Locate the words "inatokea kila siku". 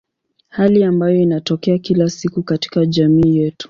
1.21-2.43